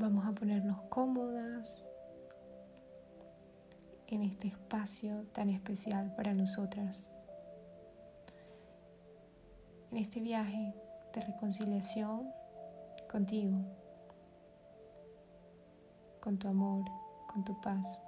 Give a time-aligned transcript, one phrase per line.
[0.00, 1.84] Vamos a ponernos cómodas
[4.06, 7.12] en este espacio tan especial para nosotras.
[9.90, 10.72] En este viaje
[11.12, 12.32] de reconciliación
[13.10, 13.58] contigo,
[16.20, 16.84] con tu amor,
[17.26, 18.00] con tu paz.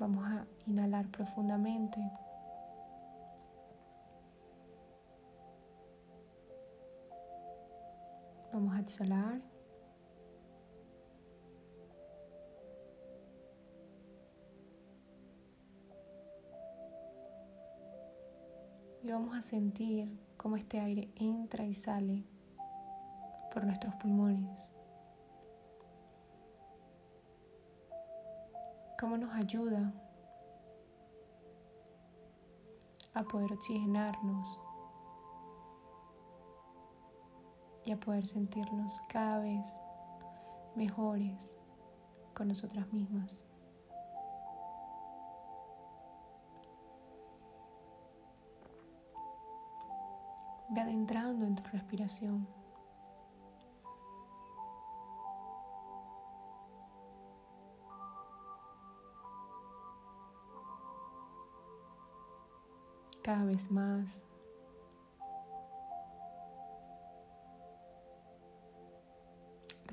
[0.00, 2.00] Vamos a inhalar profundamente.
[8.56, 9.42] Vamos a exhalar.
[19.02, 22.24] Y vamos a sentir cómo este aire entra y sale
[23.52, 24.72] por nuestros pulmones.
[28.98, 29.92] Cómo nos ayuda
[33.12, 34.65] a poder oxigenarnos
[37.86, 39.80] y a poder sentirnos cada vez
[40.74, 41.56] mejores
[42.34, 43.44] con nosotras mismas.
[50.70, 52.46] Ve adentrando en tu respiración.
[63.22, 64.24] Cada vez más.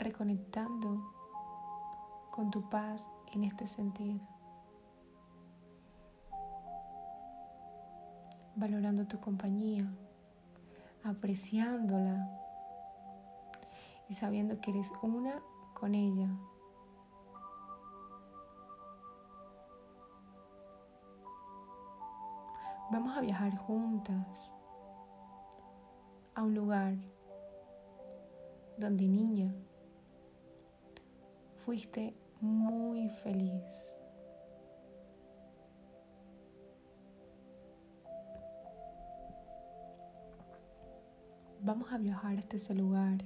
[0.04, 1.02] Reconectando
[2.30, 4.20] con tu paz en este sentir.
[8.56, 9.90] Valorando tu compañía
[11.04, 12.30] apreciándola
[14.10, 15.42] y sabiendo que eres una
[15.74, 16.30] con ella.
[22.92, 24.54] Vamos a viajar juntas
[26.36, 26.96] a un lugar
[28.78, 29.54] donde niña
[31.66, 33.98] fuiste muy feliz.
[41.62, 43.24] Vamos a viajar hasta ese lugar.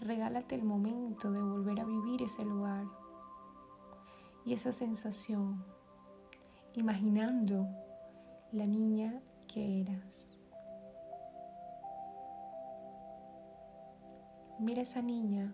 [0.00, 2.84] Regálate el momento de volver a vivir ese lugar
[4.44, 5.64] y esa sensación,
[6.74, 7.66] imaginando
[8.54, 10.38] la niña que eras.
[14.60, 15.52] Mira esa niña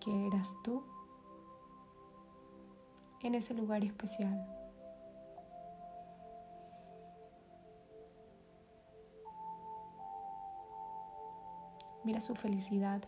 [0.00, 0.82] que eras tú
[3.22, 4.44] en ese lugar especial.
[12.02, 13.00] Mira su felicidad,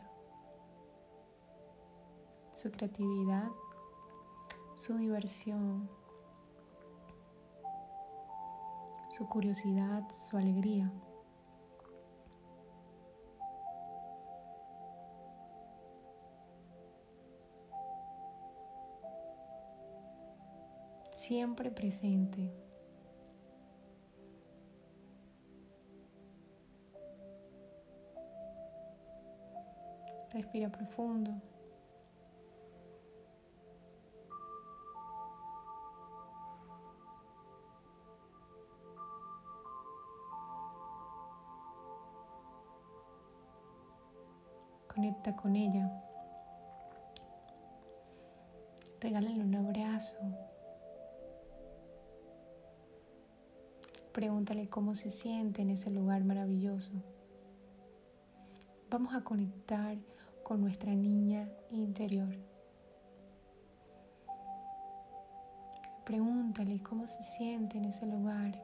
[2.52, 3.50] su creatividad,
[4.76, 5.90] su diversión,
[9.16, 10.92] su curiosidad, su alegría.
[21.12, 22.52] siempre presente.
[30.30, 31.32] Respira profundo.
[45.34, 45.90] Con ella.
[49.00, 50.18] Regálale un abrazo.
[54.12, 56.92] Pregúntale cómo se siente en ese lugar maravilloso.
[58.88, 59.98] Vamos a conectar
[60.44, 62.36] con nuestra niña interior.
[66.04, 68.62] Pregúntale cómo se siente en ese lugar.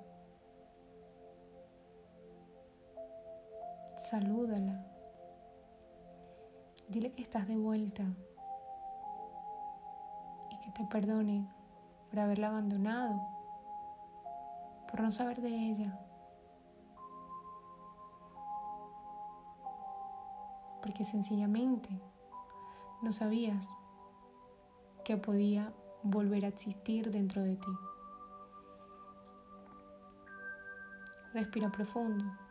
[3.96, 4.91] Salúdala.
[6.92, 8.02] Dile que estás de vuelta
[10.50, 11.48] y que te perdone
[12.10, 13.18] por haberla abandonado
[14.90, 15.98] por no saber de ella.
[20.82, 21.88] Porque sencillamente
[23.00, 23.74] no sabías
[25.02, 25.72] que podía
[26.02, 27.72] volver a existir dentro de ti.
[31.32, 32.41] Respira profundo.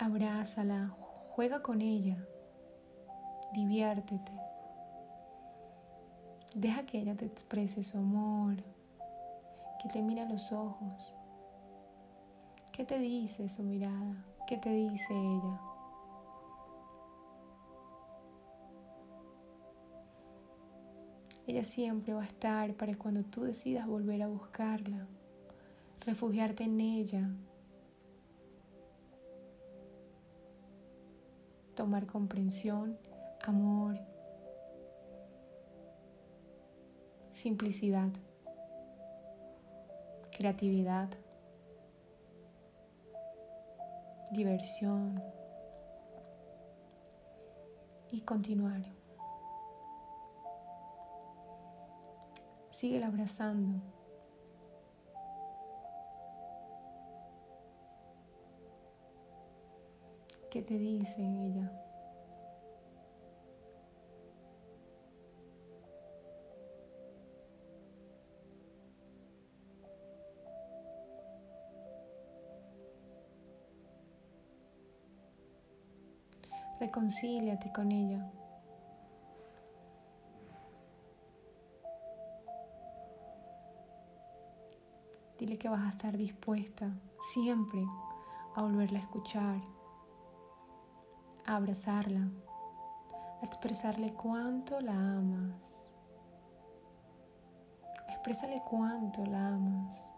[0.00, 0.96] Abrázala,
[1.28, 2.16] juega con ella
[3.52, 4.32] diviértete.
[6.54, 8.56] Deja que ella te exprese su amor,
[9.82, 11.14] que te mire a los ojos,
[12.72, 14.24] ¿Qué te dice su mirada?
[14.46, 15.60] ¿Qué te dice ella?
[21.46, 25.06] Ella siempre va a estar para cuando tú decidas volver a buscarla,
[26.00, 27.28] refugiarte en ella,
[31.80, 32.98] tomar comprensión,
[33.40, 33.98] amor,
[37.32, 38.10] simplicidad,
[40.30, 41.08] creatividad,
[44.30, 45.22] diversión
[48.10, 48.82] y continuar.
[52.68, 53.99] Sigue abrazando.
[60.50, 61.70] ¿Qué te dice ella?
[76.80, 78.28] Reconcíliate con ella.
[85.38, 87.84] Dile que vas a estar dispuesta siempre
[88.56, 89.79] a volverla a escuchar,
[91.56, 92.28] abrazarla,
[93.42, 95.90] expresarle cuánto la amas.
[98.08, 100.10] Exprésale cuánto la amas.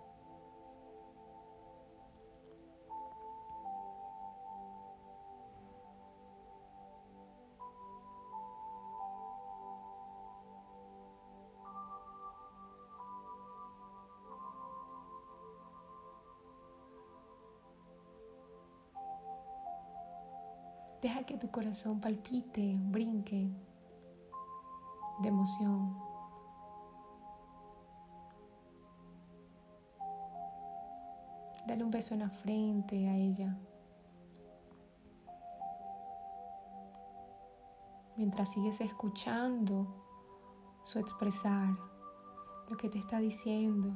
[21.03, 23.51] Deja que tu corazón palpite, brinque
[25.21, 25.99] de emoción.
[31.67, 33.59] Dale un beso en la frente a ella.
[38.17, 39.89] Mientras sigues escuchando
[40.85, 41.71] su expresar,
[42.69, 43.93] lo que te está diciendo,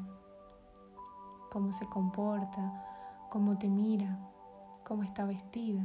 [1.53, 4.19] cómo se comporta, cómo te mira,
[4.85, 5.85] cómo está vestida.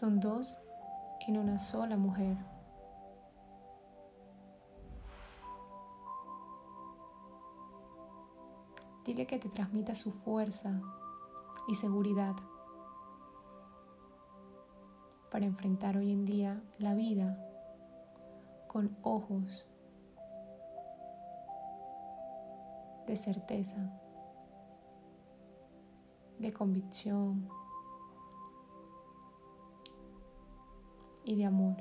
[0.00, 0.58] Son dos
[1.28, 2.34] en una sola mujer.
[9.04, 10.80] Dile que te transmita su fuerza
[11.68, 12.34] y seguridad
[15.30, 17.38] para enfrentar hoy en día la vida
[18.68, 19.66] con ojos
[23.06, 23.76] de certeza,
[26.38, 27.50] de convicción,
[31.30, 31.76] y de amor.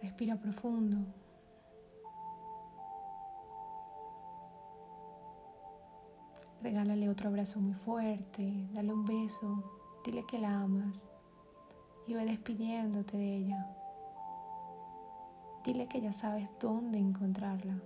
[0.00, 0.96] Respira profundo.
[6.62, 9.62] Regálale otro abrazo muy fuerte, dale un beso,
[10.06, 11.06] dile que la amas
[12.06, 13.76] y ve despidiéndote de ella.
[15.64, 17.78] Dile que ya sabes dónde encontrarla,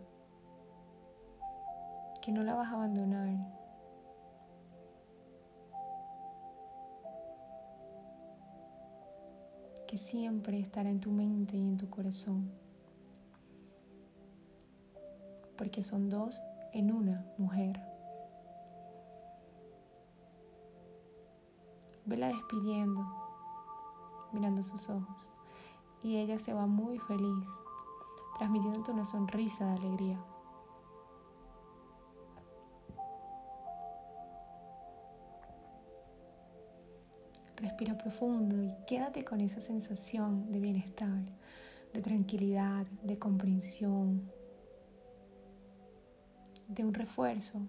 [2.22, 3.57] que no la vas a abandonar
[9.88, 12.52] que siempre estará en tu mente y en tu corazón.
[15.56, 16.38] Porque son dos
[16.74, 17.80] en una mujer.
[22.04, 23.02] Vela despidiendo,
[24.32, 25.30] mirando sus ojos.
[26.02, 27.48] Y ella se va muy feliz,
[28.36, 30.24] transmitiéndote una sonrisa de alegría.
[37.78, 41.22] Respira profundo y quédate con esa sensación de bienestar,
[41.92, 44.32] de tranquilidad, de comprensión,
[46.66, 47.60] de un refuerzo,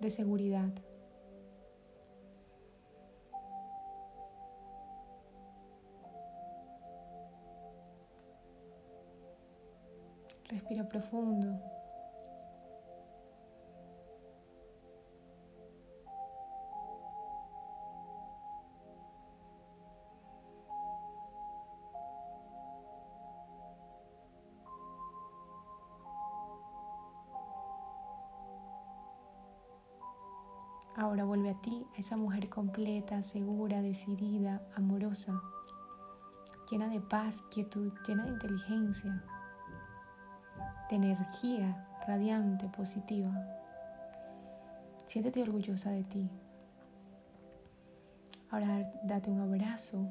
[0.00, 0.72] de seguridad.
[10.48, 11.81] Respira profundo.
[31.62, 35.40] Ti, a esa mujer completa, segura, decidida, amorosa,
[36.70, 39.24] llena de paz, quietud, llena de inteligencia,
[40.90, 43.32] de energía radiante, positiva.
[45.06, 46.30] Siéntete orgullosa de ti.
[48.50, 50.06] Ahora date un abrazo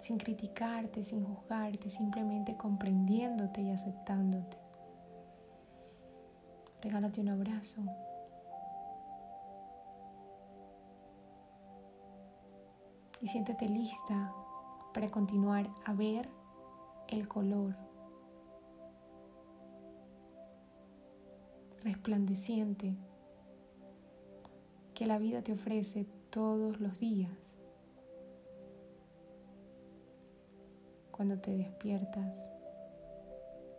[0.00, 4.56] sin criticarte, sin juzgarte, simplemente comprendiéndote y aceptándote.
[6.80, 7.82] Regálate un abrazo.
[13.20, 14.32] Y siéntete lista
[14.94, 16.28] para continuar a ver
[17.08, 17.74] el color
[21.82, 22.96] resplandeciente
[24.94, 27.56] que la vida te ofrece todos los días.
[31.10, 32.50] Cuando te despiertas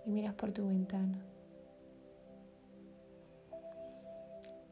[0.05, 1.23] y miras por tu ventana.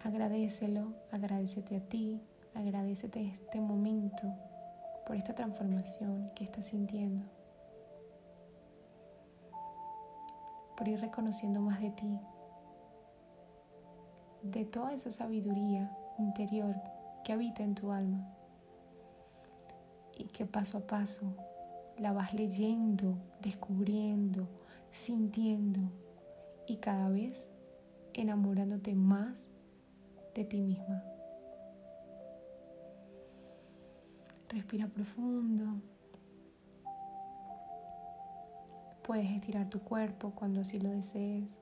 [0.03, 2.21] Agradecelo, agradecete a ti,
[2.53, 4.33] agradecete este momento
[5.07, 7.25] por esta transformación que estás sintiendo,
[10.75, 12.19] por ir reconociendo más de ti,
[14.43, 16.75] de toda esa sabiduría interior
[17.23, 18.33] que habita en tu alma.
[20.17, 21.33] Y que paso a paso
[21.97, 24.49] la vas leyendo, descubriendo,
[24.91, 25.79] sintiendo.
[26.65, 27.47] Y cada vez
[28.13, 29.47] enamorándote más
[30.35, 31.01] de ti misma.
[34.49, 35.81] Respira profundo.
[39.03, 41.57] Puedes estirar tu cuerpo cuando así lo desees.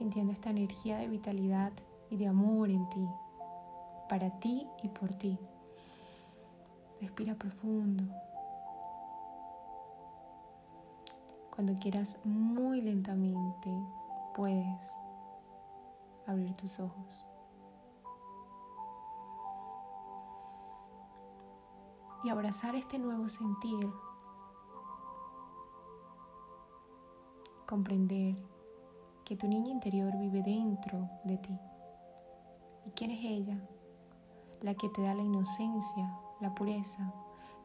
[0.00, 1.72] sintiendo esta energía de vitalidad
[2.08, 3.06] y de amor en ti,
[4.08, 5.38] para ti y por ti.
[7.02, 8.04] Respira profundo.
[11.54, 13.70] Cuando quieras muy lentamente,
[14.40, 14.98] puedes
[16.26, 17.26] abrir tus ojos.
[22.24, 23.92] Y abrazar este nuevo sentir.
[27.66, 28.34] Comprender
[29.26, 31.60] que tu niña interior vive dentro de ti.
[32.86, 33.60] ¿Y quién es ella?
[34.62, 37.12] La que te da la inocencia, la pureza,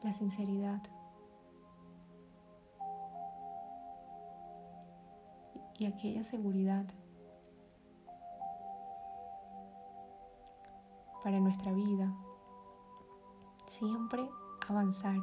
[0.04, 0.82] la sinceridad.
[5.78, 6.86] Y aquella seguridad
[11.24, 12.16] para nuestra vida.
[13.68, 14.30] Siempre
[14.68, 15.20] avanzar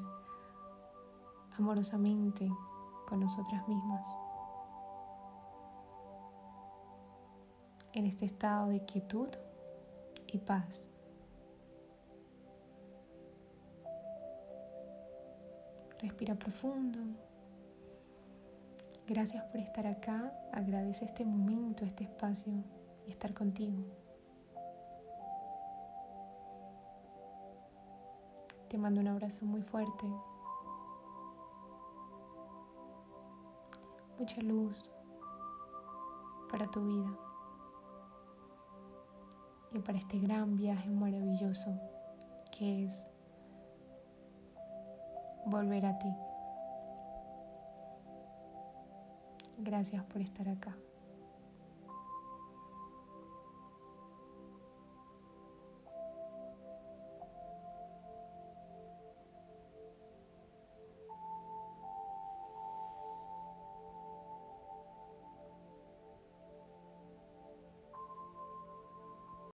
[1.56, 2.50] amorosamente
[3.08, 4.18] con nosotras mismas.
[7.92, 9.28] en este estado de quietud
[10.26, 10.86] y paz.
[15.98, 16.98] Respira profundo.
[19.12, 20.32] Gracias por estar acá.
[20.54, 22.50] Agradece este momento, este espacio
[23.06, 23.84] y estar contigo.
[28.70, 30.06] Te mando un abrazo muy fuerte.
[34.18, 34.90] Mucha luz
[36.50, 37.14] para tu vida
[39.72, 41.78] y para este gran viaje maravilloso
[42.50, 43.10] que es
[45.44, 46.08] volver a ti.
[49.62, 50.76] Gracias por estar acá.